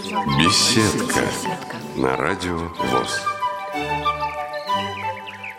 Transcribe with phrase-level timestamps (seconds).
[0.00, 1.20] Беседка
[1.94, 3.20] на радио ВОЗ.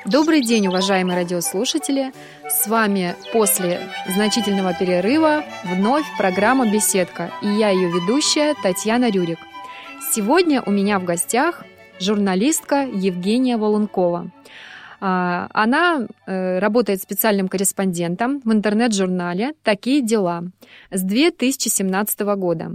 [0.06, 2.12] Добрый день, уважаемые радиослушатели!
[2.50, 9.38] С вами после значительного перерыва вновь программа «Беседка» и я ее ведущая Татьяна Рюрик.
[10.12, 11.64] Сегодня у меня в гостях
[12.00, 14.32] журналистка Евгения Волункова.
[15.02, 20.46] А, она э, работает специальным корреспондентом в интернет-журнале «Такие дела»
[20.90, 22.72] с 2017 года.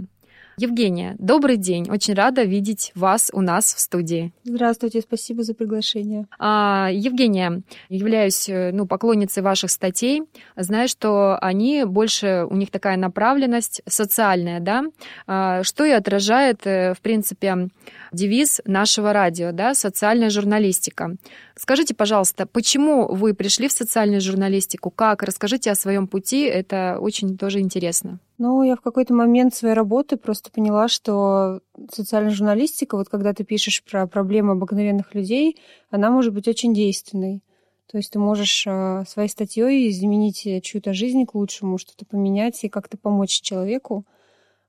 [0.59, 1.87] Евгения, добрый день.
[1.87, 4.33] Очень рада видеть вас у нас в студии.
[4.43, 6.25] Здравствуйте, спасибо за приглашение.
[6.39, 10.23] А, Евгения, являюсь э, ну, поклонницей ваших статей.
[10.55, 14.85] Знаю, что они больше, у них такая направленность социальная, да,
[15.27, 17.69] а, что и отражает, э, в принципе,
[18.11, 21.15] девиз нашего радио, да, социальная журналистика.
[21.55, 24.91] Скажите, пожалуйста, почему вы пришли в социальную журналистику?
[24.91, 25.23] Как?
[25.23, 28.19] Расскажите о своем пути, это очень тоже интересно.
[28.37, 33.43] Ну, я в какой-то момент своей работы просто поняла, что социальная журналистика, вот когда ты
[33.43, 35.57] пишешь про проблемы обыкновенных людей,
[35.89, 37.41] она может быть очень действенной.
[37.89, 42.69] То есть ты можешь э, своей статьей изменить чью-то жизнь к лучшему, что-то поменять и
[42.69, 44.05] как-то помочь человеку.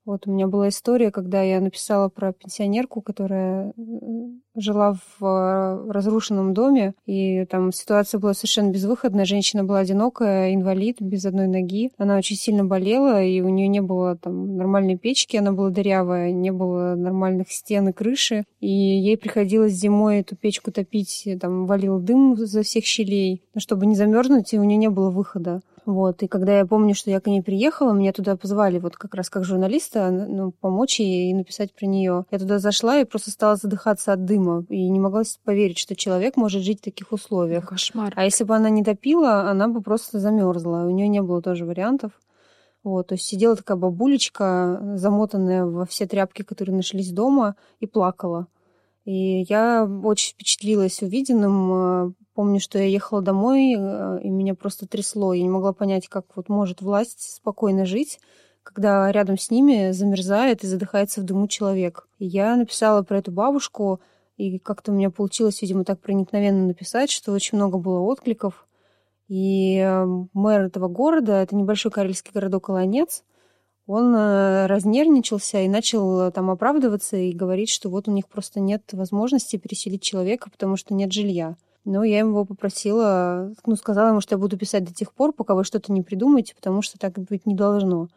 [0.08, 3.74] Вот у меня была история, когда я написала про пенсионерку, которая
[4.56, 9.26] жила в э, разрушенном доме, и там ситуация была совершенно безвыходная.
[9.26, 11.90] Женщина была одинокая, инвалид, без одной ноги.
[11.98, 16.32] Она очень сильно болела, и у нее не было там нормальной печки, она была дырявая,
[16.32, 18.44] не было нормальных стен и крыши.
[18.60, 23.42] И ей приходилось зимой эту печку топить, там валил дым за всех щелей.
[23.52, 25.60] Но чтобы не замерзнуть, и у нее не было выхода.
[25.88, 26.22] Вот.
[26.22, 29.30] И когда я помню, что я к ней приехала, меня туда позвали вот как раз
[29.30, 32.26] как журналиста ну, помочь ей и написать про нее.
[32.30, 34.66] Я туда зашла и просто стала задыхаться от дыма.
[34.68, 37.66] И не могла поверить, что человек может жить в таких условиях.
[37.66, 38.12] Кошмар.
[38.16, 40.84] А если бы она не топила, она бы просто замерзла.
[40.84, 42.12] У нее не было тоже вариантов.
[42.84, 48.46] Вот, то есть сидела такая бабулечка, замотанная во все тряпки, которые нашлись дома, и плакала.
[49.08, 55.32] И я очень впечатлилась увиденным, Помню, что я ехала домой, э, и меня просто трясло.
[55.32, 58.20] Я не могла понять, как вот может власть спокойно жить,
[58.62, 62.06] когда рядом с ними замерзает и задыхается в дыму человек.
[62.20, 64.00] И я написала про эту бабушку,
[64.36, 68.68] и как-то у меня получилось, видимо, так проникновенно написать, что очень много было откликов.
[69.26, 73.24] И э, мэр этого города, это небольшой карельский городок Олонец,
[73.88, 78.82] он э, разнервничался и начал там оправдываться и говорить, что вот у них просто нет
[78.92, 81.56] возможности переселить человека, потому что нет жилья.
[81.86, 85.54] Но я его попросила, ну, сказала ему, что я буду писать до тех пор, пока
[85.54, 88.08] вы что-то не придумаете, потому что так быть не должно.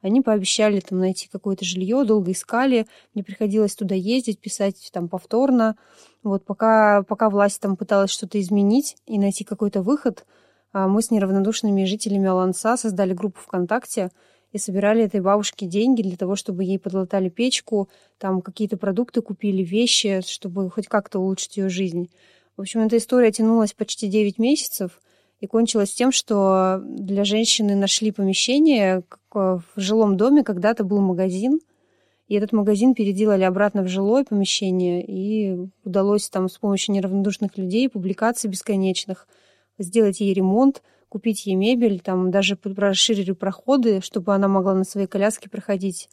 [0.00, 5.74] Они пообещали там найти какое-то жилье, долго искали, мне приходилось туда ездить, писать там повторно.
[6.22, 10.24] Вот пока, пока власть там пыталась что-то изменить и найти какой-то выход,
[10.72, 14.10] а мы с неравнодушными жителями Аланса создали группу ВКонтакте
[14.56, 19.62] и собирали этой бабушке деньги для того, чтобы ей подлатали печку, там какие-то продукты купили,
[19.62, 22.10] вещи, чтобы хоть как-то улучшить ее жизнь.
[22.56, 25.00] В общем, эта история тянулась почти 9 месяцев
[25.40, 31.60] и кончилась тем, что для женщины нашли помещение в жилом доме, когда-то был магазин,
[32.28, 37.90] и этот магазин переделали обратно в жилое помещение, и удалось там с помощью неравнодушных людей,
[37.90, 39.28] публикаций бесконечных,
[39.78, 40.82] сделать ей ремонт,
[41.16, 46.10] купить ей мебель, там даже расширили проходы, чтобы она могла на своей коляске проходить.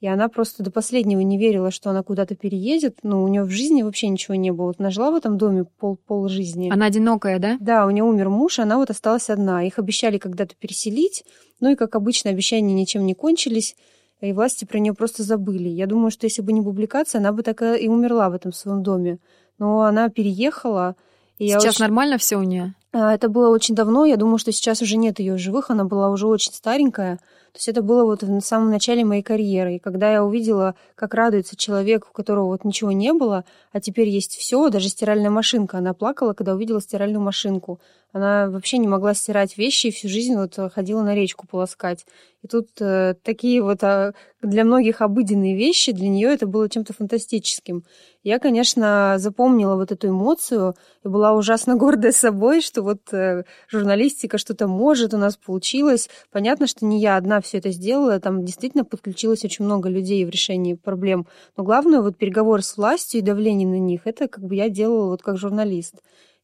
[0.00, 3.00] И она просто до последнего не верила, что она куда-то переедет.
[3.02, 4.68] Ну, у нее в жизни вообще ничего не было.
[4.68, 6.70] Вот она жила в этом доме пол, пол жизни.
[6.70, 7.58] Она одинокая, да?
[7.60, 9.62] Да, у нее умер муж, она вот осталась одна.
[9.62, 11.24] Их обещали когда-то переселить,
[11.60, 13.76] ну и, как обычно, обещания ничем не кончились,
[14.22, 15.68] и власти про нее просто забыли.
[15.68, 18.82] Я думаю, что если бы не публикация, она бы так и умерла в этом своем
[18.82, 19.18] доме.
[19.58, 20.96] Но она переехала.
[21.36, 21.82] И сейчас очень...
[21.82, 22.74] нормально все у нее?
[22.98, 24.06] А, это было очень давно.
[24.06, 25.68] Я думаю, что сейчас уже нет ее живых.
[25.68, 27.18] Она была уже очень старенькая.
[27.56, 29.76] То есть это было вот в самом начале моей карьеры.
[29.76, 34.10] И когда я увидела, как радуется человек, у которого вот ничего не было, а теперь
[34.10, 35.78] есть все, даже стиральная машинка.
[35.78, 37.80] Она плакала, когда увидела стиральную машинку.
[38.12, 42.04] Она вообще не могла стирать вещи и всю жизнь вот ходила на речку полоскать.
[42.46, 46.92] И тут э, такие вот а, для многих обыденные вещи, для нее это было чем-то
[46.92, 47.84] фантастическим.
[48.22, 54.38] Я, конечно, запомнила вот эту эмоцию и была ужасно гордая собой, что вот э, журналистика
[54.38, 56.08] что-то может, у нас получилось.
[56.30, 60.30] Понятно, что не я одна все это сделала, там действительно подключилось очень много людей в
[60.30, 61.26] решении проблем.
[61.56, 65.10] Но главное, вот переговоры с властью и давление на них, это как бы я делала
[65.10, 65.94] вот как журналист.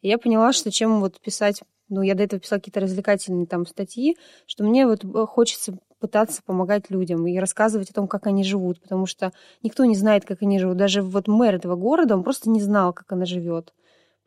[0.00, 1.62] И я поняла, что чем вот писать
[1.92, 4.16] ну, я до этого писала какие-то развлекательные там статьи,
[4.46, 8.80] что мне вот э, хочется пытаться помогать людям и рассказывать о том, как они живут,
[8.80, 9.32] потому что
[9.62, 10.78] никто не знает, как они живут.
[10.78, 13.74] Даже вот мэр этого города, он просто не знал, как она живет.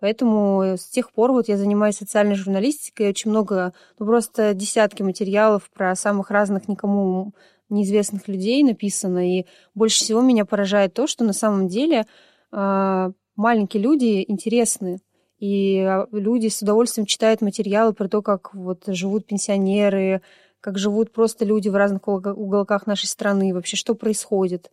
[0.05, 5.01] Поэтому э, с тех пор вот я занимаюсь социальной журналистикой, очень много, ну просто десятки
[5.01, 7.33] материалов про самых разных никому
[7.69, 9.39] неизвестных людей написано.
[9.39, 12.05] И больше всего меня поражает то, что на самом деле
[12.51, 14.99] э, маленькие люди интересны.
[15.39, 20.21] И а, люди с удовольствием читают материалы про то, как вот живут пенсионеры,
[20.61, 24.69] как живут просто люди в разных уголках нашей страны, вообще что происходит.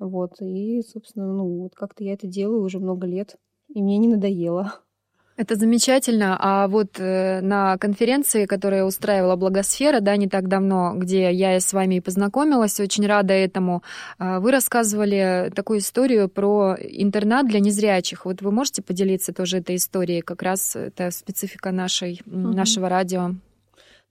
[0.00, 0.32] Вот.
[0.40, 3.36] И, собственно, ну, вот как-то я это делаю уже много лет,
[3.74, 4.80] и мне не надоело.
[5.36, 6.36] Это замечательно.
[6.38, 11.72] А вот э, на конференции, которую устраивала Благосфера, да, не так давно, где я с
[11.72, 13.82] вами и познакомилась, очень рада этому,
[14.20, 18.26] э, вы рассказывали такую историю про интернат для незрячих.
[18.26, 20.20] Вот вы можете поделиться тоже этой историей?
[20.20, 22.36] Как раз это специфика нашей, угу.
[22.36, 23.32] нашего радио.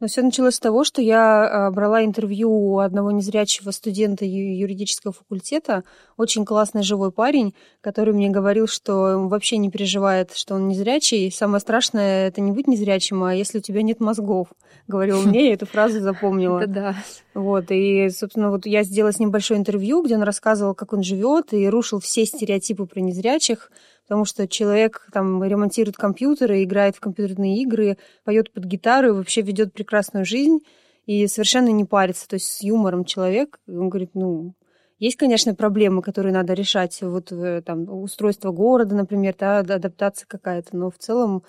[0.03, 5.13] Но все началось с того, что я а, брала интервью у одного незрячего студента юридического
[5.13, 5.85] факультета,
[6.17, 11.31] очень классный живой парень, который мне говорил, что он вообще не переживает, что он незрячий.
[11.31, 14.49] Самое страшное— это не быть незрячим, а если у тебя нет мозгов.
[14.89, 16.59] Говорил мне, я эту фразу запомнила.
[16.59, 16.95] Это да.
[17.33, 21.01] Вот, и, собственно, вот я сделала с ним большое интервью, где он рассказывал, как он
[21.01, 23.71] живет, и рушил все стереотипы про незрячих,
[24.03, 29.73] потому что человек там ремонтирует компьютеры, играет в компьютерные игры, поет под гитару вообще ведет
[29.73, 30.59] прекрасную жизнь
[31.05, 33.59] и совершенно не парится, то есть с юмором человек.
[33.67, 34.55] Он говорит, ну,
[34.99, 40.77] есть, конечно, проблемы, которые надо решать, вот э, там устройство города, например, да, адаптация какая-то,
[40.77, 41.43] но в целом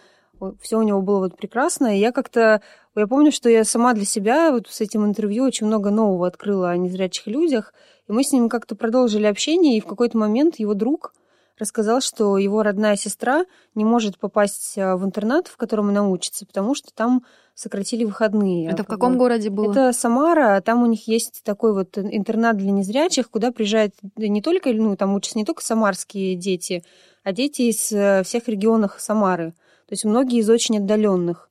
[0.61, 2.61] все у него было вот прекрасно, и я как-то,
[2.97, 6.71] я помню, что я сама для себя вот с этим интервью очень много нового открыла
[6.71, 7.73] о незрячих людях,
[8.09, 11.15] и мы с ним как-то продолжили общение, и в какой-то момент его друг,
[11.59, 16.47] рассказал, что его родная сестра не может попасть э, в интернат, в котором она учится,
[16.47, 17.25] потому что там
[17.55, 18.69] сократили выходные.
[18.69, 19.71] Это в каком городе было?
[19.71, 24.73] Это Самара, там у них есть такой вот интернат для незрячих, куда приезжают не только,
[24.73, 26.83] ну, там учатся не только самарские дети,
[27.23, 29.53] а дети из э, всех регионов Самары.
[29.87, 31.49] То есть многие из очень отдаленных.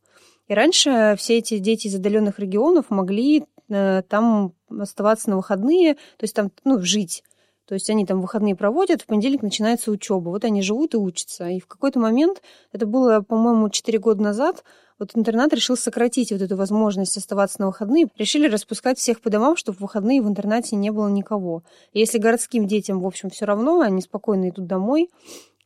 [0.48, 6.24] И раньше все эти дети из отдаленных регионов могли э, там оставаться на выходные, то
[6.24, 7.24] есть там, ну, жить.
[7.66, 10.30] То есть они там выходные проводят, в понедельник начинается учеба.
[10.30, 11.48] Вот они живут и учатся.
[11.48, 12.42] И в какой-то момент,
[12.74, 14.64] это было, по-моему, 4 года назад,
[15.00, 18.08] вот интернат решил сократить вот эту возможность оставаться на выходные.
[18.18, 21.64] Решили распускать всех по домам, чтобы в выходные в интернате не было никого.
[21.94, 25.10] И если городским детям, в общем, все равно, они спокойно идут домой,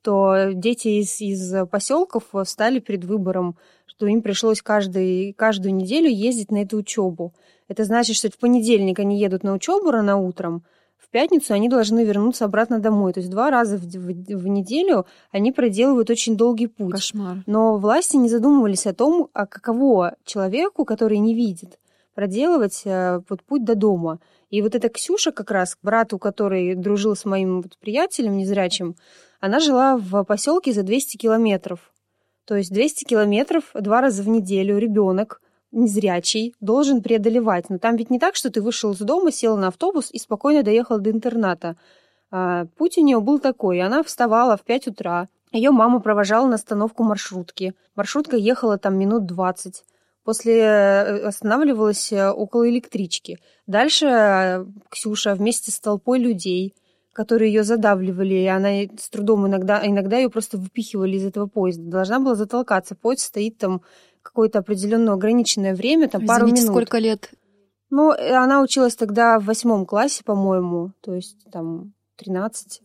[0.03, 6.51] то дети из, из поселков встали перед выбором, что им пришлось каждый, каждую неделю ездить
[6.51, 7.33] на эту учебу.
[7.67, 10.63] Это значит, что в понедельник они едут на учебу рано утром,
[11.07, 13.13] в пятницу они должны вернуться обратно домой.
[13.13, 16.91] То есть два раза в, в, в неделю они проделывают очень долгий путь.
[16.91, 17.43] Кошмар.
[17.45, 21.79] Но власти не задумывались о том, а каково человеку, который не видит,
[22.13, 24.19] проделывать э, вот, путь до дома.
[24.49, 28.95] И вот эта Ксюша как раз, брату, который дружил с моим вот, приятелем незрячим,
[29.39, 31.93] она жила в поселке за 200 километров.
[32.45, 37.69] То есть 200 километров два раза в неделю ребенок незрячий должен преодолевать.
[37.69, 40.63] Но там ведь не так, что ты вышел из дома, сел на автобус и спокойно
[40.63, 41.75] доехал до интерната.
[42.31, 43.81] А, путь у нее был такой.
[43.81, 45.29] Она вставала в 5 утра.
[45.51, 47.73] Ее мама провожала на остановку маршрутки.
[47.95, 49.83] Маршрутка ехала там минут 20.
[50.23, 53.39] После э, останавливалась э, около электрички.
[53.65, 56.73] Дальше э, Ксюша вместе с толпой людей
[57.17, 61.89] которые ее задавливали, и она с трудом иногда, иногда ее просто выпихивали из этого поезда.
[61.89, 62.93] Должна была затолкаться.
[62.93, 63.81] Поезд стоит там
[64.27, 66.69] какое-то определенное ограниченное время, там Извините, пару минут.
[66.69, 67.31] сколько лет?
[67.89, 72.81] Ну, она училась тогда в восьмом классе, по-моему, то есть там 13.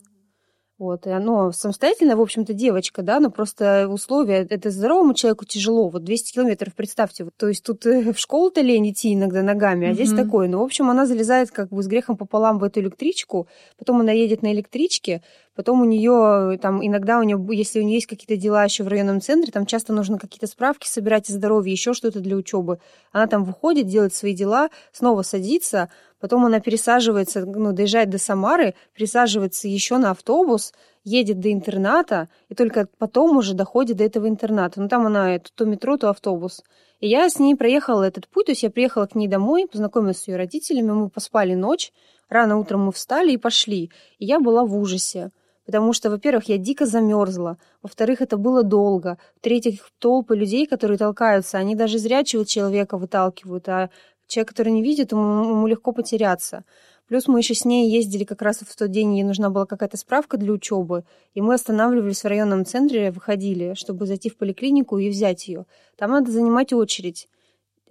[0.83, 5.87] Вот, и оно самостоятельная, в общем-то, девочка, да, но просто условия, это здоровому человеку тяжело,
[5.87, 9.87] вот 200 километров, представьте, вот, то есть тут э, в школу-то лень идти иногда ногами,
[9.87, 9.93] а mm-hmm.
[9.93, 13.47] здесь такое, ну, в общем, она залезает как бы с грехом пополам в эту электричку,
[13.77, 15.21] потом она едет на электричке,
[15.55, 18.87] Потом у нее там иногда у нее, если у нее есть какие-то дела еще в
[18.87, 22.79] районном центре, там часто нужно какие-то справки собирать о здоровье, еще что-то для учебы.
[23.11, 25.89] Она там выходит, делает свои дела, снова садится,
[26.23, 32.55] потом она пересаживается, ну, доезжает до Самары, пересаживается еще на автобус, едет до интерната, и
[32.55, 34.79] только потом уже доходит до этого интерната.
[34.79, 36.63] Ну, там она то метро, то автобус.
[37.01, 40.21] И я с ней проехала этот путь, то есть я приехала к ней домой, познакомилась
[40.21, 41.91] с ее родителями, мы поспали ночь,
[42.29, 43.91] рано утром мы встали и пошли.
[44.17, 45.31] И я была в ужасе.
[45.65, 51.57] Потому что, во-первых, я дико замерзла, во-вторых, это было долго, в-третьих, толпы людей, которые толкаются,
[51.57, 53.89] они даже зрячего человека выталкивают, а
[54.33, 56.65] человек, который не видит, ему, ему легко потеряться.
[57.07, 59.97] Плюс мы еще с ней ездили как раз в тот день, ей нужна была какая-то
[59.97, 65.09] справка для учебы, и мы останавливались в районном центре, выходили, чтобы зайти в поликлинику и
[65.09, 65.65] взять ее.
[65.97, 67.27] Там надо занимать очередь.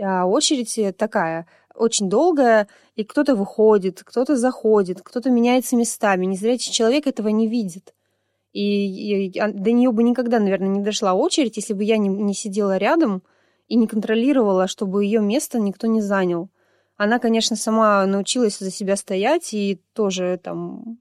[0.00, 6.26] А очередь такая– очень долгая, и кто-то выходит, кто-то заходит, кто-то меняется местами.
[6.26, 7.94] Незрячий человек этого не видит.
[8.52, 12.34] И, и до нее бы никогда, наверное, не дошла очередь, если бы я не, не
[12.34, 13.22] сидела рядом
[13.72, 16.50] и не контролировала, чтобы ее место никто не занял.
[16.98, 20.98] Она, конечно, сама научилась за себя стоять и тоже там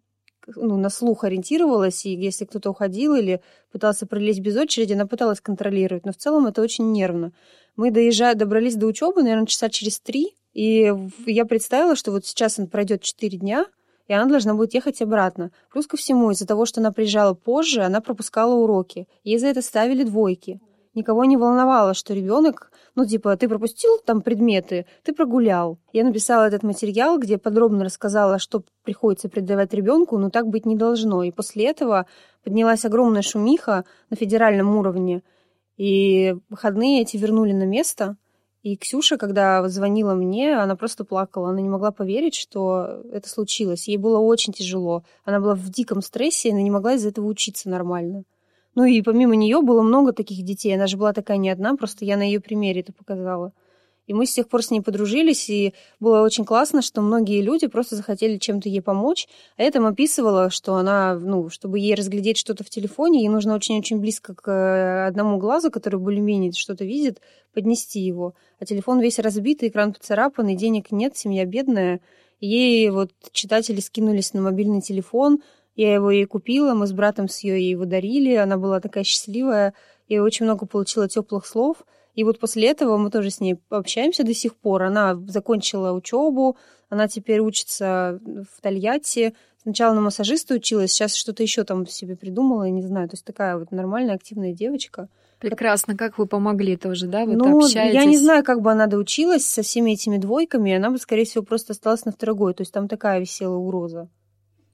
[0.48, 3.42] ну, на слух ориентировалась, и если кто-то уходил или
[3.74, 7.34] пытался пролезть без очереди, она пыталась контролировать, но в целом это очень нервно.
[7.75, 12.58] Мы доезжая, добрались до учебы, наверное, часа через три, и я представила, что вот сейчас
[12.58, 13.66] он пройдет четыре дня,
[14.08, 15.51] и она должна будет ехать обратно.
[15.74, 19.10] Плюс ко всему, из-за того, что она приезжала позже, она пропускала уроки.
[19.25, 20.62] Ей за это ставили двойки
[20.94, 25.78] никого не волновало, что ребенок, ну, типа, ты пропустил там предметы, ты прогулял.
[25.94, 30.76] Я написала этот материал, где подробно рассказала, что приходится передавать ребенку, но так быть не
[30.76, 31.24] должно.
[31.24, 32.06] И после этого
[32.44, 35.22] поднялась огромная шумиха на федеральном уровне,
[35.78, 38.18] и выходные эти вернули на место.
[38.62, 41.50] И Ксюша, когда звонила мне, она просто плакала.
[41.50, 43.88] Она не могла поверить, что это случилось.
[43.88, 45.04] Ей было очень тяжело.
[45.26, 48.24] Она была в диком стрессе, она не могла из-за этого учиться нормально.
[48.75, 50.74] Ну и помимо нее было много таких детей.
[50.75, 53.54] Она же была такая не одна, просто я на ее примере это показала.
[54.08, 57.68] И мы с тех пор с ней подружились, и было очень классно, что многие люди
[57.68, 59.28] просто захотели чем-то ей помочь.
[59.58, 64.00] А я описывала, что она, ну, чтобы ей разглядеть что-то в телефоне, ей нужно очень-очень
[64.00, 67.22] близко к э, одному глазу, который более-менее что-то видит,
[67.54, 68.34] поднести его.
[68.60, 72.01] А телефон весь разбитый, экран поцарапанный, денег нет, семья бедная.
[72.42, 75.42] Ей вот читатели скинулись на мобильный телефон,
[75.75, 79.74] я его ей купила, мы с братом с ее его дарили, она была такая счастливая,
[80.08, 81.86] я очень много получила теплых слов.
[82.16, 84.84] И вот после этого мы тоже с ней общаемся до сих пор.
[84.84, 86.58] Она закончила учебу,
[86.90, 89.34] она теперь учится в Тольятти.
[89.62, 93.08] Сначала на массажиста училась, сейчас что-то еще там себе придумала, я не знаю.
[93.08, 95.08] То есть такая вот нормальная, активная девочка.
[95.40, 97.25] Прекрасно, как вы помогли тоже, да?
[97.25, 97.96] Вы ну, общаетесь?
[97.96, 101.44] я не знаю, как бы она доучилась со всеми этими двойками, она бы, скорее всего,
[101.44, 102.54] просто осталась на второй.
[102.54, 104.10] То есть там такая висела угроза.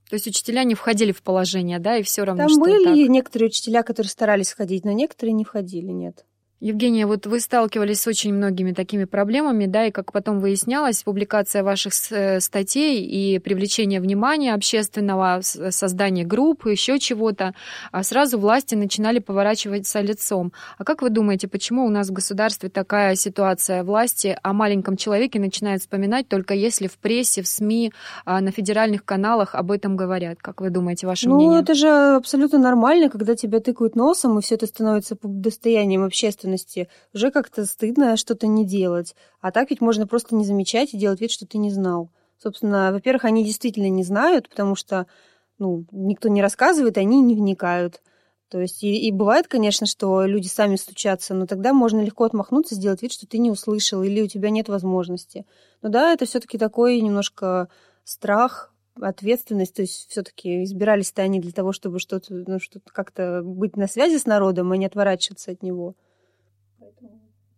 [0.09, 2.47] То есть учителя не входили в положение, да, и все равно.
[2.47, 3.09] Там были так.
[3.09, 6.25] некоторые учителя, которые старались входить, но некоторые не входили, нет.
[6.59, 11.61] Евгения, вот вы сталкивались с очень многими такими проблемами, да, и как потом выяснялось, публикация
[11.61, 17.53] ваших э, статей и привлечение внимания общественного, создание групп, еще чего-то,
[17.91, 20.51] а сразу власти начинали поворачиваться лицом.
[20.79, 25.39] А как вы думаете, почему у нас в государстве такая ситуация власти о маленьком человеке
[25.39, 27.93] начинают вспоминать только если в прессе, в СМИ,
[28.25, 30.39] а, на федеральных каналах об этом говорят?
[30.41, 31.57] Как вы думаете, ваше ну, мнение?
[31.57, 36.46] Ну, это же абсолютно нормально, когда тебя тыкают носом, и все это становится достоянием общественности
[36.47, 39.15] ответственности, уже как-то стыдно что-то не делать.
[39.41, 42.09] А так ведь можно просто не замечать и делать вид, что ты не знал.
[42.41, 45.07] Собственно, во-первых, они действительно не знают, потому что
[45.59, 48.01] ну, никто не рассказывает, они не вникают.
[48.49, 52.75] То есть и, и бывает, конечно, что люди сами стучатся, но тогда можно легко отмахнуться,
[52.75, 55.45] сделать вид, что ты не услышал или у тебя нет возможности.
[55.81, 57.67] Но да, это все-таки такой немножко
[58.05, 63.75] страх, ответственность, то есть все-таки избирались-то они для того, чтобы что-то, ну, что-то как-то быть
[63.75, 65.95] на связи с народом, а не отворачиваться от него.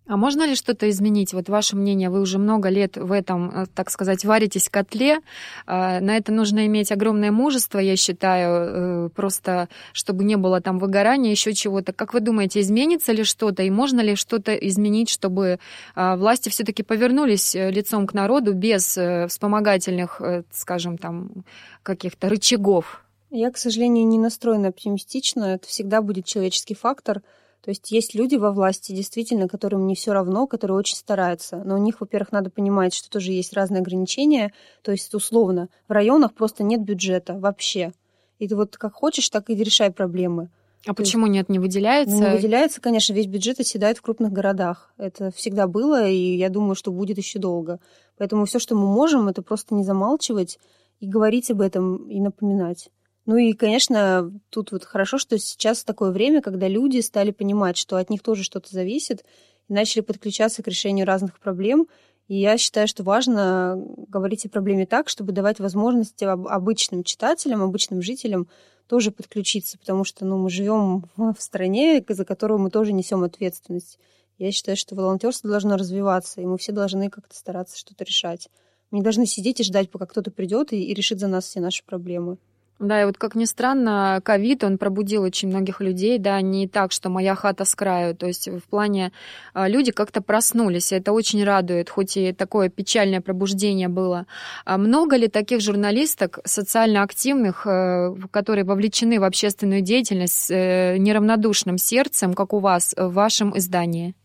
[0.09, 1.33] А можно ли что-то изменить?
[1.33, 5.19] Вот ваше мнение, вы уже много лет в этом, э, так сказать, варитесь в котле.
[5.67, 10.79] А, на это нужно иметь огромное мужество, я считаю, э, просто чтобы не было там
[10.79, 11.93] выгорания, еще чего-то.
[11.93, 13.61] Как вы думаете, изменится ли что-то?
[13.61, 15.59] И можно ли что-то изменить, чтобы
[15.93, 18.97] а, власти все-таки повернулись э, лицом к народу без
[19.27, 21.45] вспомогательных, скажем, там,
[21.83, 23.05] каких-то рычагов?
[23.29, 25.53] Я, к сожалению, не настроена оптимистично.
[25.53, 27.21] Это всегда будет человеческий фактор–
[27.61, 31.61] то есть есть люди во власти, действительно, которым не все равно, которые очень стараются.
[31.65, 34.53] Но у них, во-первых, надо понимать, что тоже есть разные ограничения.
[34.81, 37.91] То есть, условно, в районах просто нет бюджета вообще.
[38.37, 40.49] И ты вот как хочешь, так и решай проблемы.
[40.85, 42.15] А То почему есть, нет, не выделяется?
[42.15, 44.93] Не выделяется, конечно, весь бюджет оседает в крупных городах.
[44.97, 47.81] Это всегда было, и я думаю, что будет еще долго.
[48.17, 50.57] Поэтому все, что мы можем, это просто не замалчивать
[51.01, 52.89] и говорить об этом и напоминать.
[53.29, 57.97] Ну и, конечно, тут вот хорошо, что сейчас такое время, когда люди стали понимать, что
[57.97, 59.23] от них тоже что-то зависит,
[59.67, 61.85] и начали подключаться к решению разных проблем.
[62.27, 68.01] И я считаю, что важно говорить о проблеме так, чтобы давать возможности обычным читателям, обычным
[68.01, 68.47] жителям
[68.87, 73.99] тоже подключиться, потому что ну, мы живем в стране, за которую мы тоже несем ответственность.
[74.39, 78.49] Я считаю, что волонтерство должно развиваться, и мы все должны как-то стараться что-то решать.
[78.89, 81.59] Мы не должны сидеть и ждать, пока кто-то придет и, и решит за нас все
[81.59, 82.39] наши проблемы.
[82.79, 86.93] Да, и вот как ни странно, ковид, он пробудил очень многих людей, да, не так,
[86.93, 89.11] что моя хата с краю, то есть в плане
[89.53, 94.27] а, люди как-то проснулись, это очень радует, хоть и такое печальное пробуждение было.
[94.63, 100.97] А много ли таких журналисток социально активных, э, которые вовлечены в общественную деятельность с э,
[100.97, 104.15] неравнодушным сердцем, как у вас, в вашем издании?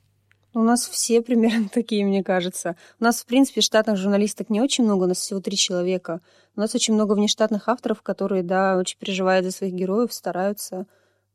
[0.54, 2.76] У нас все примерно такие, мне кажется.
[3.00, 6.20] У нас, в принципе, штатных журналисток не очень много, у нас всего три человека.
[6.56, 10.86] У нас очень много внештатных авторов, которые, да, очень переживают за своих героев, стараются.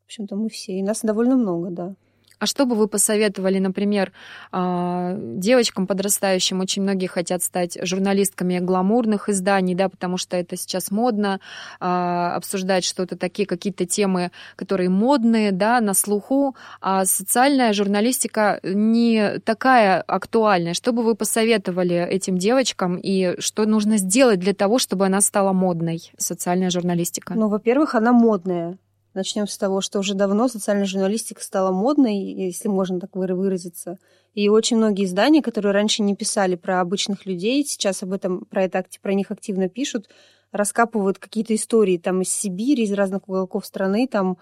[0.03, 0.79] В общем-то, мы все.
[0.79, 1.93] И нас довольно много, да.
[2.39, 4.13] А что бы вы посоветовали, например,
[4.51, 6.62] а, девочкам подрастающим?
[6.62, 11.41] Очень многие хотят стать журналистками гламурных изданий, да, потому что это сейчас модно
[11.81, 19.39] а, обсуждать что-то такие какие-то темы, которые модные, да, на слуху, а социальная журналистика не
[19.39, 20.74] такая актуальная.
[20.74, 25.51] Что бы вы посоветовали этим девочкам и что нужно сделать для того, чтобы она стала
[25.51, 27.34] модной, социальная журналистика?
[27.34, 28.77] Ну, во-первых, она модная.
[29.13, 33.97] Начнем с того, что уже давно социальная журналистика стала модной, если можно так выразиться.
[34.35, 38.63] И очень многие издания, которые раньше не писали про обычных людей, сейчас об этом, про,
[38.63, 40.09] это, про них активно пишут,
[40.51, 44.37] раскапывают какие-то истории там из Сибири, из разных уголков страны, там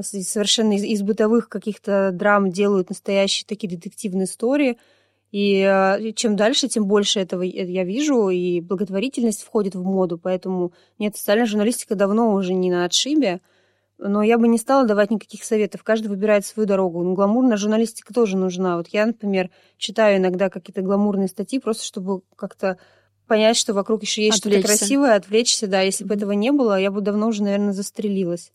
[0.00, 4.78] совершенно из, из бытовых каких-то драм делают настоящие такие детективные истории.
[5.30, 10.72] И э, чем дальше, тем больше этого я вижу, и благотворительность входит в моду, поэтому
[10.98, 13.40] нет, социальная журналистика давно уже не на отшибе,
[14.08, 15.82] но я бы не стала давать никаких советов.
[15.84, 17.02] Каждый выбирает свою дорогу.
[17.02, 18.76] Ну, гламурная журналистика тоже нужна.
[18.76, 22.78] Вот я, например, читаю иногда какие-то гламурные статьи, просто чтобы как-то
[23.26, 25.80] понять, что вокруг еще есть что-то красивое, отвлечься, да.
[25.80, 28.52] Если бы этого не было, я бы давно уже, наверное, застрелилась.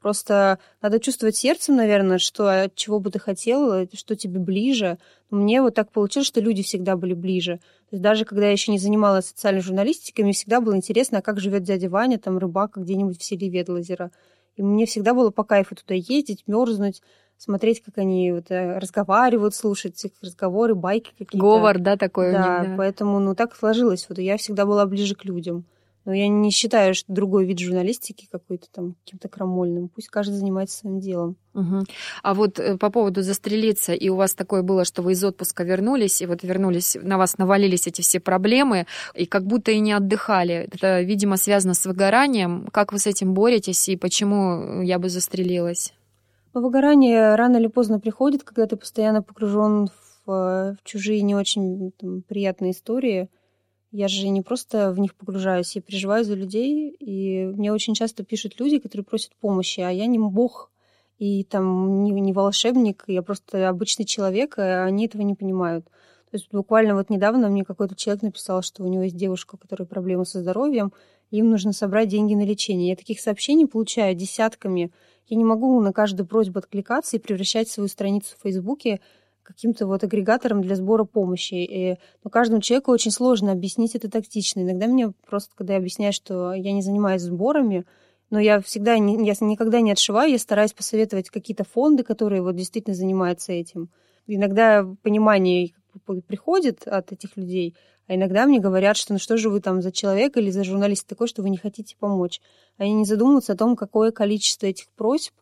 [0.00, 4.98] Просто надо чувствовать сердцем, наверное, что от чего бы ты хотела, что тебе ближе.
[5.30, 7.58] Мне вот так получилось, что люди всегда были ближе.
[7.88, 11.22] То есть даже когда я еще не занималась социальной журналистикой, мне всегда было интересно, а
[11.22, 14.10] как живет дядя Ваня, там, рыбак где-нибудь в селе Ветлозера.
[14.56, 17.02] И мне всегда было по кайфу туда ездить, мерзнуть,
[17.36, 21.38] смотреть, как они вот э, разговаривают, слушать их разговоры, байки какие-то.
[21.38, 22.76] Говор, да, такой да, у них, да.
[22.76, 24.06] поэтому, ну, так сложилось.
[24.08, 25.64] Вот я всегда была ближе к людям.
[26.04, 29.88] Но я не считаю, что другой вид журналистики какой-то там каким-то крамольным.
[29.88, 31.36] Пусть каждый занимается своим делом.
[31.54, 31.84] Угу.
[32.22, 35.62] А вот э, по поводу застрелиться, и у вас такое было, что вы из отпуска
[35.62, 39.92] вернулись, и вот вернулись, на вас навалились эти все проблемы, и как будто и не
[39.92, 40.68] отдыхали.
[40.72, 42.66] Это, видимо, связано с выгоранием.
[42.72, 45.94] Как вы с этим боретесь, и почему я бы застрелилась?
[46.52, 49.88] Ну, выгорание рано или поздно приходит, когда ты постоянно погружен
[50.26, 53.28] в, э, в чужие не очень там, приятные истории–
[53.92, 58.24] я же не просто в них погружаюсь, я переживаю за людей, и мне очень часто
[58.24, 60.70] пишут люди, которые просят помощи, а я не бог
[61.18, 65.84] и там не, не волшебник, я просто обычный человек, и они этого не понимают.
[65.84, 69.58] То есть буквально вот недавно мне какой-то человек написал, что у него есть девушка, у
[69.58, 70.92] которой проблемы со здоровьем,
[71.30, 72.88] им нужно собрать деньги на лечение.
[72.88, 74.90] Я таких сообщений получаю десятками.
[75.28, 79.00] Я не могу на каждую просьбу откликаться и превращать свою страницу в Фейсбуке
[79.42, 81.54] каким-то вот агрегатором для сбора помощи.
[81.54, 84.60] И, но каждому человеку очень сложно объяснить это тактично.
[84.60, 87.84] Иногда мне просто, когда я объясняю, что я не занимаюсь сборами,
[88.30, 92.94] но я всегда, я никогда не отшиваю, я стараюсь посоветовать какие-то фонды, которые вот действительно
[92.96, 93.90] занимаются этим.
[94.26, 95.72] Иногда понимание
[96.26, 97.76] приходит от этих людей,
[98.06, 101.06] а иногда мне говорят, что ну что же вы там за человек или за журналист
[101.06, 102.40] такой, что вы не хотите помочь.
[102.78, 105.32] Они не задумываются о том, какое количество этих просьб,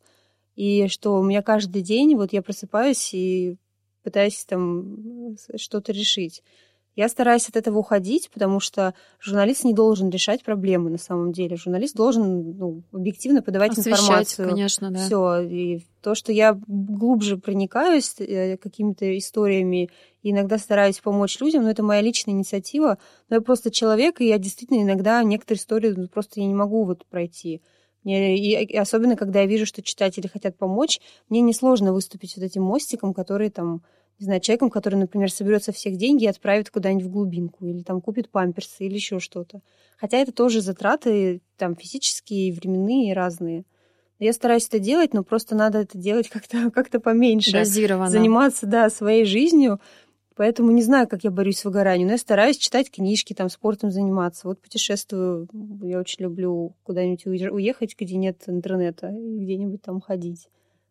[0.56, 3.56] и что у меня каждый день, вот я просыпаюсь и
[4.02, 6.42] пытаясь там что-то решить.
[6.96, 11.56] Я стараюсь от этого уходить, потому что журналист не должен решать проблемы на самом деле.
[11.56, 14.48] Журналист должен ну, объективно подавать Освещать, информацию.
[14.48, 14.98] конечно, да.
[14.98, 15.40] Все.
[15.40, 19.88] И то, что я глубже проникаюсь э, какими-то историями
[20.22, 22.98] и иногда стараюсь помочь людям, но это моя личная инициатива.
[23.28, 26.84] Но я просто человек, и я действительно иногда некоторые истории ну, просто я не могу
[26.84, 27.62] вот пройти.
[28.04, 32.62] Мне, и особенно, когда я вижу, что читатели хотят помочь, мне несложно выступить вот этим
[32.62, 33.82] мостиком, который там,
[34.18, 37.82] не знаю, человеком, который, например, соберет со всех деньги и отправит куда-нибудь в глубинку, или
[37.82, 39.60] там купит памперсы, или еще что-то.
[39.98, 43.64] Хотя это тоже затраты там физические, временные, и разные.
[44.18, 47.52] Я стараюсь это делать, но просто надо это делать как-то как поменьше.
[47.52, 48.10] Дозированно.
[48.10, 49.80] Заниматься, да, своей жизнью,
[50.36, 53.90] Поэтому не знаю, как я борюсь с выгоранием, но я стараюсь читать книжки, там, спортом
[53.90, 54.48] заниматься.
[54.48, 55.48] Вот путешествую,
[55.82, 60.48] я очень люблю куда-нибудь уехать, где нет интернета, и где-нибудь там ходить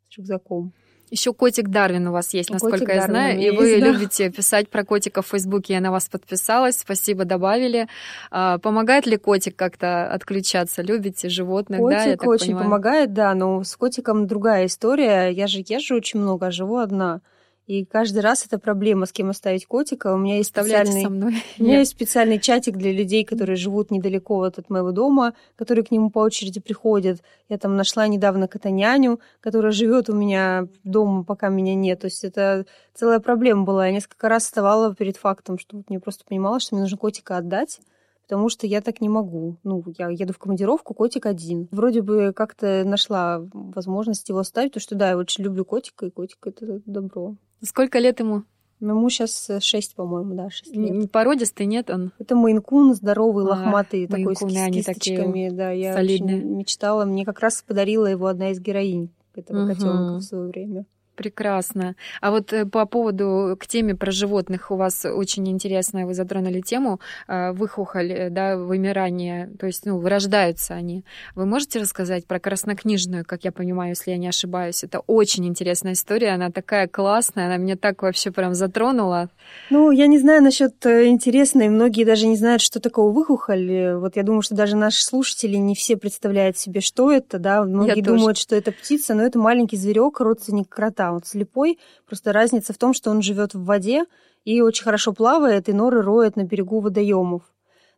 [0.09, 0.73] с рюкзаком.
[1.11, 3.41] Еще котик Дарвин у вас есть, насколько котик я Дарвин знаю.
[3.41, 3.87] И вы да.
[3.87, 5.73] любите писать про котика в Фейсбуке.
[5.73, 6.77] Я на вас подписалась.
[6.77, 7.87] Спасибо, добавили.
[8.29, 10.83] А, помогает ли котик как-то отключаться?
[10.83, 12.11] Любите животных, котик да?
[12.11, 12.65] Котик очень понимаю?
[12.65, 15.29] помогает, да, но с котиком другая история.
[15.29, 17.21] Я же езжу очень много, а живу одна.
[17.69, 20.15] И каждый раз это проблема, с кем оставить котика.
[20.15, 21.05] У меня есть специальный.
[21.05, 25.91] У меня есть специальный чатик для людей, которые живут недалеко от моего дома, которые к
[25.91, 27.21] нему по очереди приходят.
[27.47, 31.99] Я там нашла недавно котоняню, которая живет у меня дома, пока меня нет.
[31.99, 33.85] То есть это целая проблема была.
[33.85, 37.37] Я несколько раз вставала перед фактом, что вот мне просто понимала, что мне нужно котика
[37.37, 37.81] отдать
[38.27, 39.57] потому что я так не могу.
[39.63, 41.67] Ну, я еду в командировку, котик один.
[41.71, 46.11] Вроде бы как-то нашла возможность его оставить, потому что, да, я очень люблю котика, и
[46.11, 47.37] котик— это добро.
[47.61, 48.43] Сколько лет ему?
[48.79, 51.11] Ну, ему сейчас э, шесть, по-моему, да, шесть лет.
[51.11, 52.13] Породистый, нет он?
[52.17, 55.49] Это мейнкун, здоровый, а, лохматый, такой с, с кисточками.
[55.49, 56.37] Да, я солидные.
[56.37, 57.03] очень мечтала.
[57.03, 59.73] Мне как раз подарила его одна из героинь этого угу.
[59.73, 60.85] котенка в свое время.
[61.19, 61.97] Прекрасно.
[62.21, 66.61] А вот э, по поводу к теме про животных у вас очень интересно, вы затронули
[66.61, 71.03] тему э, выхухоль, э, да, вымирание, то есть, ну, вырождаются они.
[71.35, 74.85] Вы можете рассказать про краснокнижную, как я понимаю, если я не ошибаюсь?
[74.85, 79.27] Это очень интересная история, она такая классная, она меня так вообще прям затронула.
[79.69, 83.95] Ну, я не знаю насчет интересной, многие даже не знают, что такое выхухоль.
[83.95, 87.97] Вот я думаю, что даже наши слушатели не все представляют себе, что это, да, многие
[87.97, 88.43] я думают, тоже.
[88.43, 91.79] что это птица, но это маленький зверек, родственник крота он слепой.
[92.05, 94.05] Просто разница в том, что он живет в воде
[94.45, 97.43] и очень хорошо плавает, и норы роет на берегу водоемов.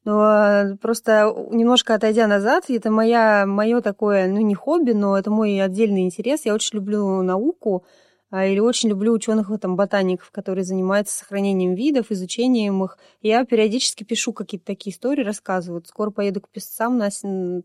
[0.04, 5.30] Но э, просто немножко отойдя назад, это моя, мое такое, ну не хобби, но это
[5.30, 6.46] мой отдельный интерес.
[6.46, 7.86] Я очень люблю науку,
[8.32, 12.98] или очень люблю ученых, там, ботаников, которые занимаются сохранением видов, изучением их.
[13.22, 15.84] Я периодически пишу какие-то такие истории, рассказываю.
[15.86, 17.10] Скоро поеду к песцам на,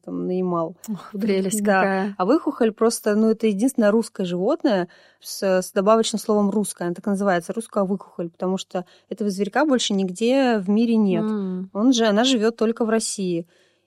[0.04, 0.76] там, на Ямал.
[0.88, 1.74] Ох, прелесть да.
[1.74, 2.14] какая.
[2.18, 4.88] А выхухоль просто, ну, это единственное русское животное
[5.20, 6.84] с, с добавочным словом русское.
[6.84, 11.24] Она так называется, русская выхухоль, потому что этого зверька больше нигде в мире нет.
[11.24, 11.66] Mm.
[11.72, 13.46] Он же, она живет только в России.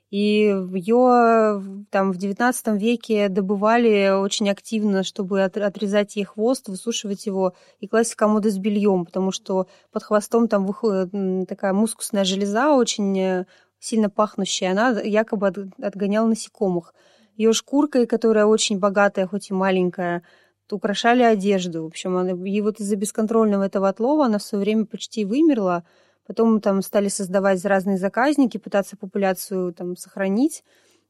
[0.09, 7.53] И ее там в XIX веке добывали очень активно, чтобы отрезать ей хвост, высушивать его
[7.79, 11.11] и класть в комоды с бельем, потому что под хвостом там выходит
[11.47, 13.45] такая мускусная железа, очень э,
[13.79, 16.95] сильно пахнущая, она якобы отгоняла насекомых.
[17.35, 20.23] Ее шкуркой, которая очень богатая, хоть и маленькая,
[20.71, 21.83] украшали одежду.
[21.83, 25.83] В общем, она, и вот из-за бесконтрольного этого отлова она в свое время почти вымерла,
[26.25, 30.63] Потом там стали создавать разные заказники, пытаться популяцию там сохранить.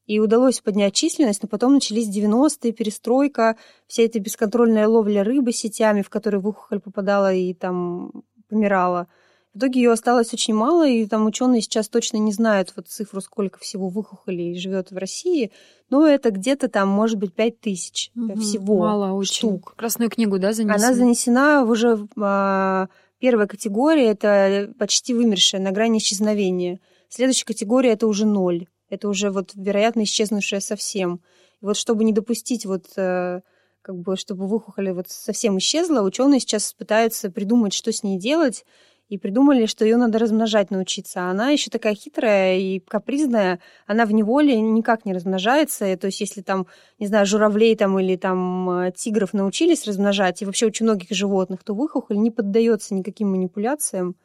[0.06, 6.02] И удалось поднять численность, но потом начались 90-е, перестройка, вся эта бесконтрольная ловля рыбы сетями,
[6.02, 9.08] в которые выхухоль попадала и там помирала.
[9.54, 13.20] В итоге ее осталось очень мало, и там ученые сейчас точно не знают вот цифру,
[13.20, 15.52] сколько всего выхухолей живет в России,
[15.90, 19.50] но это где-то там, может быть, 5 тысяч угу, всего мало очень.
[19.50, 19.74] штук.
[19.76, 20.76] Красную книгу, да, занесена?
[20.76, 22.90] Она занесена уже а,
[23.20, 26.80] Первая категория– это почти вымершая, на грани исчезновения.
[27.10, 28.68] Следующая категория– это уже ноль.
[28.90, 31.22] Это уже вот, вероятно, исчезнувшая совсем.
[31.62, 33.42] И вот чтобы не допустить вот э,
[33.82, 38.66] как бы, чтобы выхухоли вот совсем исчезла, ученые сейчас пытаются придумать, что с ней делать,
[39.10, 41.22] и придумали, что ее надо размножать научиться.
[41.22, 45.98] А она еще такая хитрая и капризная, она в неволе никак не размножается.
[45.98, 46.68] То есть если там,
[47.00, 51.64] не знаю, журавлей там или там э, тигров научились размножать, и вообще очень многих животных,
[51.64, 54.16] то выхухоль не поддается никаким манипуляциям.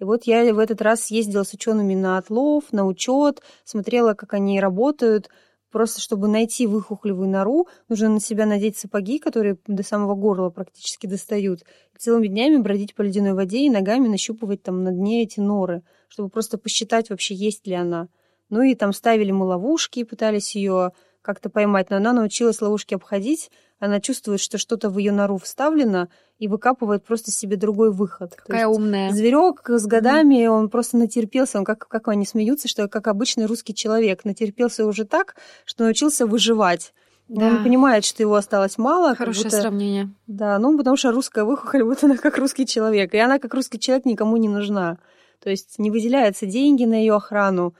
[0.00, 4.34] И вот я в этот раз ездила с учеными на отлов, на учет, смотрела, как
[4.34, 5.30] они работают,
[5.74, 11.08] Просто чтобы найти выхухолевую нору, нужно на себя надеть сапоги, которые до самого горла практически
[11.08, 11.62] достают.
[11.62, 15.82] И целыми днями бродить по ледяной воде и ногами нащупывать там на дне эти норы,
[16.06, 18.06] чтобы просто посчитать вообще, есть ли она.
[18.50, 20.92] Ну и там ставили мы ловушки, пытались ее
[21.24, 26.08] как-то поймать, но она научилась ловушки обходить, она чувствует, что что-то в ее нору вставлено,
[26.38, 28.34] и выкапывает просто себе другой выход.
[28.34, 29.10] Какая умная.
[29.12, 30.48] Зверек с годами, mm.
[30.48, 35.04] он просто натерпелся, он как, как они смеются, что как обычный русский человек, натерпелся уже
[35.04, 36.92] так, что научился выживать.
[37.28, 37.46] Да.
[37.46, 39.14] Он понимает, что его осталось мало.
[39.14, 39.60] Хорошее будто...
[39.60, 40.10] сравнение.
[40.26, 43.14] Да, ну потому что русская выхухоль, вот она как русский человек.
[43.14, 44.98] И она как русский человек никому не нужна.
[45.42, 47.74] То есть не выделяются деньги на ее охрану.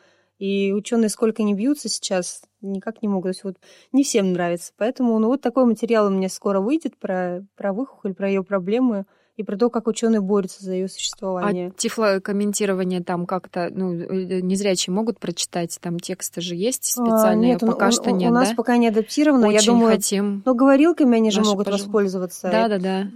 [0.44, 3.24] И ученые сколько не бьются сейчас, никак не могут.
[3.24, 3.56] То есть вот
[3.92, 4.72] не всем нравится.
[4.76, 9.06] Поэтому ну, вот такой материал у меня скоро выйдет про, про выхухоль, про ее проблемы
[9.36, 11.68] и про то, как ученые борются за ее существование.
[11.68, 17.52] А тифлокомментирование там как-то, ну, э, незрячие могут прочитать, там тексты же есть а, специальные,
[17.52, 18.54] а, нет, пока у, что у, нет, У нас да?
[18.54, 19.92] пока не адаптировано, Очень я думаю.
[19.92, 20.42] хотим.
[20.44, 21.86] Но говорилками они же могут пожив...
[21.86, 22.50] воспользоваться.
[22.50, 23.08] Да-да-да.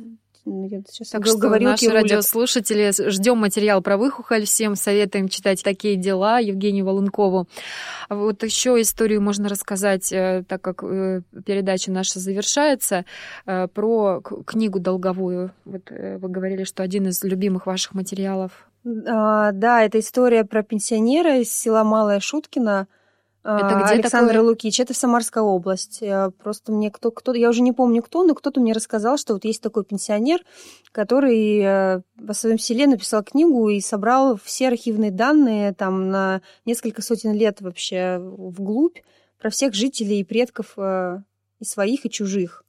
[0.49, 5.97] Ну, я сейчас так что наши радиослушатели, ждем материал про выхухоль, всем советуем читать такие
[5.97, 7.47] дела Евгению Волынкову.
[8.09, 13.05] Вот еще историю можно рассказать, э, так как э, передача наша завершается,
[13.45, 15.53] э, про книгу долговую.
[15.67, 18.69] Вот вы говорили, что один из любимых ваших материалов.
[19.07, 22.89] А, да, это история про пенсионера из села Малая Шуткина,
[23.57, 24.49] это где Александр такое?
[24.49, 26.03] Лукич, это Самарская область.
[26.43, 29.45] Просто мне кто, кто, я уже не помню кто, но кто-то мне рассказал, что вот
[29.45, 30.41] есть такой пенсионер,
[30.93, 37.03] который э, в своем селе написал книгу и собрал все архивные данные там на несколько
[37.03, 38.99] сотен лет вообще вглубь
[39.41, 41.23] про всех жителей и предков э,
[41.61, 42.65] и своих, и чужих.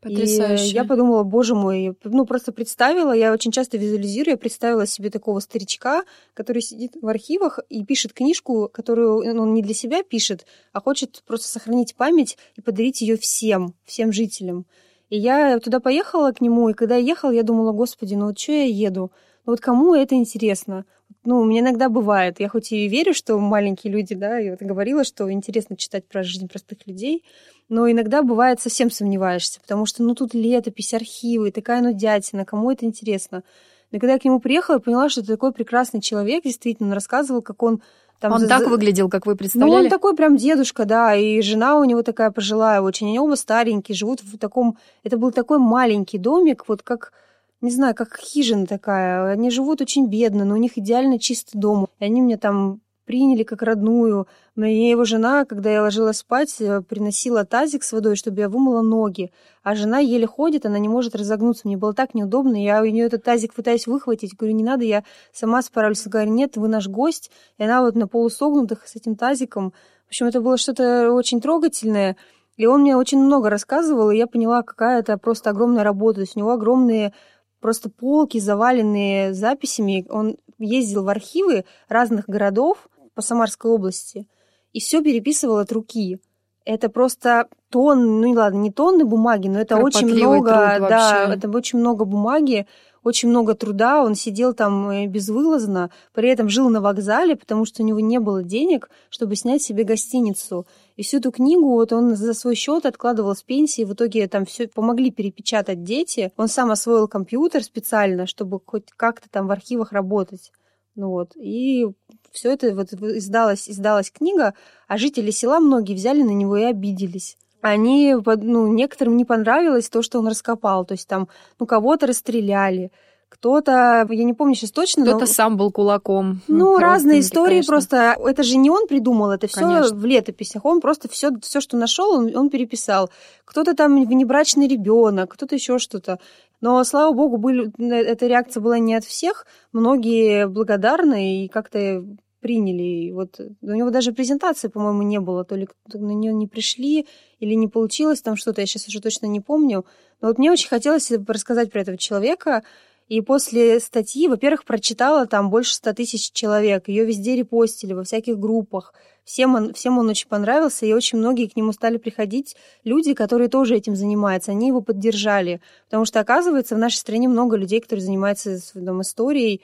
[0.00, 0.66] Потрясающе.
[0.66, 5.10] И я подумала, боже мой, ну просто представила, я очень часто визуализирую, я представила себе
[5.10, 10.04] такого старичка, который сидит в архивах и пишет книжку, которую ну, он не для себя
[10.04, 14.66] пишет, а хочет просто сохранить память и подарить ее всем, всем жителям.
[15.10, 18.38] И я туда поехала к нему, и когда я ехала, я думала, господи, ну вот
[18.38, 19.10] что я еду?
[19.46, 20.84] Ну вот кому это интересно?
[21.24, 24.62] Ну, у меня иногда бывает, я хоть и верю, что маленькие люди, да, я вот
[24.62, 27.24] говорила, что интересно читать про жизнь простых людей,
[27.68, 32.70] но иногда бывает совсем сомневаешься, потому что, ну, тут летопись, архивы, такая ну дятина, кому
[32.70, 33.42] это интересно?
[33.90, 36.94] Но когда я к нему приехала, я поняла, что это такой прекрасный человек, действительно, он
[36.94, 37.82] рассказывал, как он
[38.20, 38.48] там он за...
[38.48, 39.70] так выглядел, как вы представляли?
[39.70, 43.08] Ну, он такой прям дедушка, да, и жена у него такая пожилая очень.
[43.08, 44.76] Они оба старенькие, живут в таком...
[45.04, 47.12] Это был такой маленький домик, вот как,
[47.60, 49.32] не знаю, как хижина такая.
[49.32, 51.88] Они живут очень бедно, но у них идеально чистый дом.
[51.98, 54.28] И они мне там приняли как родную.
[54.54, 58.82] Мне его жена, когда я ложилась спать, э, приносила тазик с водой, чтобы я вымыла
[58.82, 59.32] ноги.
[59.62, 61.66] А жена еле ходит, она не может разогнуться.
[61.66, 62.62] Мне было так неудобно.
[62.62, 64.36] Я у нее этот тазик пытаюсь выхватить.
[64.36, 66.04] Говорю, не надо, я сама справлюсь.
[66.04, 67.30] Она говорит, нет, вы наш гость.
[67.56, 69.72] И она вот на полусогнутых с этим тазиком.
[70.04, 72.14] В общем, это было что-то очень трогательное.
[72.58, 76.16] И он мне очень много рассказывал, и я поняла, какая это просто огромная работа.
[76.16, 77.14] То есть у него огромные
[77.60, 80.06] просто полки, заваленные записями.
[80.08, 84.28] Он ездил в архивы разных городов, по Самарской области,
[84.72, 86.20] и все переписывал от руки.
[86.64, 90.50] Это просто тонны, ну ладно, не тонны бумаги, но это очень много,
[90.88, 92.68] да, это очень много бумаги,
[93.08, 97.82] очень много труда, он сидел там э, безвылазно, при этом жил на вокзале, потому что
[97.82, 100.66] у него не было денег, чтобы снять себе гостиницу.
[100.96, 104.44] И всю эту книгу вот он за свой счет откладывал с пенсии, в итоге там
[104.44, 106.32] все помогли перепечатать дети.
[106.36, 110.52] Он сам освоил компьютер специально, чтобы хоть как-то там в архивах работать.
[110.94, 111.86] Ну вот, и
[112.32, 114.54] все это вот издалась, издалась книга,
[114.88, 117.36] а жители села многие взяли на него и обиделись.
[117.60, 120.84] Они, ну, некоторым не понравилось то, что он раскопал.
[120.84, 122.90] То есть там, ну, кого-то расстреляли,
[123.28, 125.26] кто-то, я не помню сейчас точно, кто-то но...
[125.26, 126.40] сам был кулаком.
[126.48, 127.72] Ну, разные истории конечно.
[127.72, 128.16] просто.
[128.24, 130.64] Это же не он придумал, это все в летописях.
[130.64, 133.10] Он просто все, все, что нашел, он, он переписал.
[133.44, 136.18] Кто-то там внебрачный ребенок, кто-то еще что-то.
[136.60, 139.46] Но, слава богу, были, эта реакция была не от всех.
[139.72, 142.04] Многие благодарны и как-то
[142.40, 142.82] приняли.
[142.82, 145.44] И вот у него даже презентации, по-моему, не было.
[145.44, 147.06] То ли на нее не пришли,
[147.38, 149.84] или не получилось там что-то, я сейчас уже точно не помню.
[150.20, 152.62] Но вот мне очень хотелось рассказать про этого человека.
[153.08, 156.88] И после статьи, во-первых, прочитала там больше ста тысяч человек.
[156.88, 158.92] Ее везде репостили, во всяких группах.
[159.24, 163.48] Всем он, всем он очень понравился, и очень многие к нему стали приходить люди, которые
[163.48, 164.50] тоже этим занимаются.
[164.50, 165.62] Они его поддержали.
[165.86, 169.62] Потому что, оказывается, в нашей стране много людей, которые занимаются там, историей.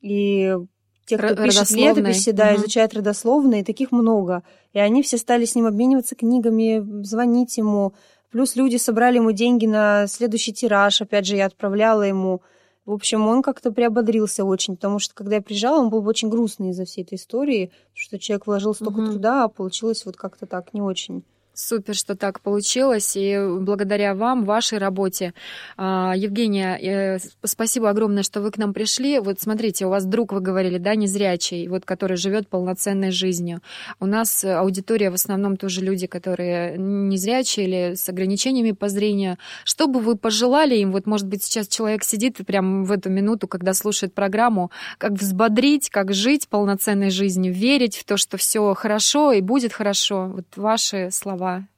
[0.00, 0.56] И
[1.06, 2.60] те, кто пишет летописи, да, угу.
[2.60, 4.42] изучает родословные, таких много.
[4.72, 7.94] И они все стали с ним обмениваться книгами, звонить ему.
[8.30, 11.02] Плюс люди собрали ему деньги на следующий тираж.
[11.02, 12.42] Опять же, я отправляла ему.
[12.84, 16.70] В общем, он как-то приободрился очень, потому что, когда я приезжала, он был очень грустный
[16.70, 19.12] из-за всей этой истории, что человек вложил столько угу.
[19.12, 21.24] труда, а получилось вот как-то так, не очень.
[21.54, 25.34] Супер, что так получилось, и благодаря вам, вашей работе.
[25.76, 29.18] А, Евгения, э, спасибо огромное, что вы к нам пришли.
[29.18, 33.60] Вот смотрите, у вас друг, вы говорили, да, незрячий, вот, который живет полноценной жизнью.
[34.00, 39.36] У нас аудитория в основном тоже люди, которые незрячие или с ограничениями по зрению.
[39.64, 43.46] Что бы вы пожелали им, вот, может быть, сейчас человек сидит прямо в эту минуту,
[43.46, 49.32] когда слушает программу, как взбодрить, как жить полноценной жизнью, верить в то, что все хорошо
[49.32, 50.32] и будет хорошо.
[50.34, 51.68] Вот ваши слова слова?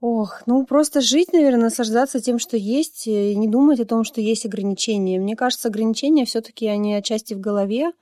[0.00, 4.22] Ох, ну просто жить, наверное, наслаждаться тем, что есть, и не думать о том, что
[4.22, 5.20] есть ограничения.
[5.20, 7.92] Мне кажется, ограничения все-таки они отчасти в голове.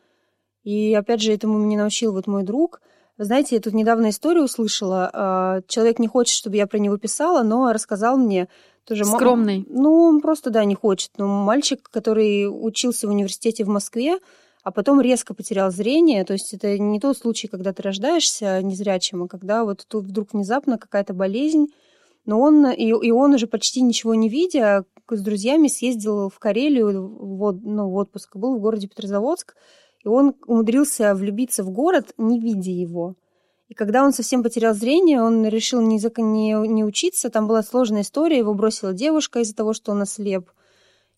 [0.63, 2.81] И опять же, этому меня научил вот мой друг.
[3.17, 5.11] Вы знаете, я тут недавно историю услышала.
[5.13, 8.49] А, человек не хочет, чтобы я про него писала, но рассказал мне
[8.85, 9.05] тоже...
[9.05, 9.67] Скромный.
[9.69, 11.11] Ну, он просто, да, не хочет.
[11.19, 14.19] Но мальчик, который учился в университете в Москве,
[14.69, 16.27] а потом резко потерял зрение.
[16.27, 20.35] То есть это не тот случай, когда ты рождаешься незрячим, а когда вот тут вдруг
[20.35, 21.69] внезапно какая-то болезнь,
[22.27, 27.09] но он, и, и он уже почти ничего не видя, с друзьями съездил в Карелию
[27.19, 29.57] в, ну, в отпуск, был в городе Петрозаводск,
[30.05, 33.15] и он умудрился влюбиться в город, не видя его.
[33.69, 37.31] И когда он совсем потерял зрение, он решил не, не, не учиться.
[37.31, 40.51] Там была сложная история, его бросила девушка из-за того, что он ослеп.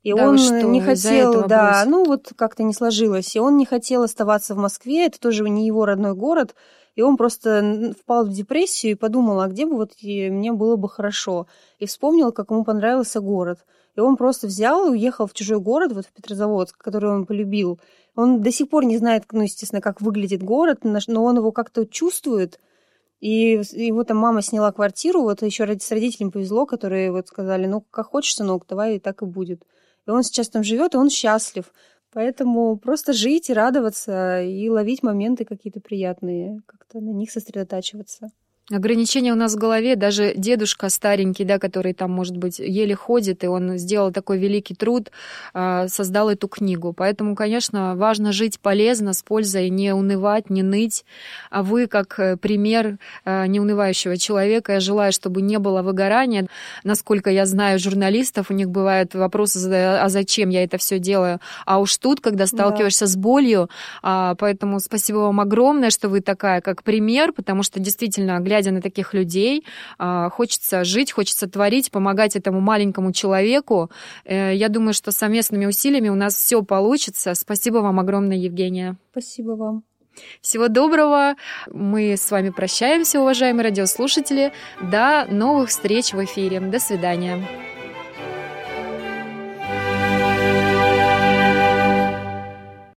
[0.03, 3.37] И да он что, не хотел, да, ну вот как-то не сложилось.
[3.37, 6.55] И он не хотел оставаться в Москве, это тоже не его родной город.
[6.97, 10.89] И он просто впал в депрессию и подумал, а где бы вот мне было бы
[10.89, 11.47] хорошо.
[11.79, 13.61] И вспомнил, как ему понравился город.
[13.97, 17.81] И он просто взял и уехал в чужой город, вот в Петрозаводск, который он полюбил.
[18.17, 21.87] Он до сих пор не знает, ну, естественно, как выглядит город, но он его как-то
[21.87, 22.59] чувствует.
[23.21, 27.85] И его там мама сняла квартиру, вот еще с родителями повезло, которые вот сказали, ну,
[27.91, 29.63] как хочешь, сынок, давай и так и будет.
[30.11, 31.73] И он сейчас там живет, и он счастлив.
[32.13, 38.31] Поэтому просто жить и радоваться, и ловить моменты какие-то приятные, как-то на них сосредотачиваться.
[38.73, 43.43] Ограничения у нас в голове, даже дедушка старенький, да, который там, может быть, еле ходит,
[43.43, 45.11] и он сделал такой великий труд,
[45.55, 46.93] а, создал эту книгу.
[46.93, 51.05] Поэтому, конечно, важно жить полезно, с пользой, не унывать, не ныть.
[51.51, 56.47] А вы, как э, пример э, неунывающего человека, я желаю, чтобы не было выгорания.
[56.85, 61.41] Насколько я знаю журналистов, у них бывают вопросы, а зачем я это все делаю?
[61.67, 63.11] А уж тут, когда сталкиваешься да.
[63.11, 63.69] с болью,
[64.03, 68.71] а, поэтому спасибо вам огромное, что вы такая, как пример, потому что действительно, глядя глядя
[68.73, 69.65] на таких людей,
[69.99, 73.91] а, хочется жить, хочется творить, помогать этому маленькому человеку.
[74.25, 77.35] Э, я думаю, что совместными усилиями у нас все получится.
[77.35, 78.97] Спасибо вам огромное, Евгения.
[79.13, 79.83] Спасибо вам.
[80.43, 81.35] Всего доброго.
[81.73, 84.53] Мы с вами прощаемся, уважаемые радиослушатели.
[84.83, 86.61] До новых встреч в эфире.
[86.61, 87.80] До свидания.